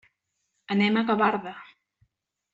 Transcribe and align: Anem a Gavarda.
Anem 0.75 0.97
a 0.97 1.03
Gavarda. 1.11 1.55